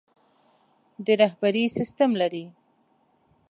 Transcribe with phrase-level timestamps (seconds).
[1.05, 2.45] د رهبري سسټم لري.